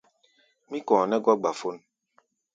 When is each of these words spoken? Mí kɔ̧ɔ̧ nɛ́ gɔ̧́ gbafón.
Mí 0.69 0.79
kɔ̧ɔ̧ 0.87 1.07
nɛ́ 1.09 1.19
gɔ̧́ 1.25 1.37
gbafón. 1.41 1.77